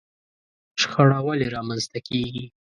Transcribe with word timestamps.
شخړه 0.81 1.19
ولې 1.27 1.47
رامنځته 1.55 1.99
کېږي؟ 2.07 2.45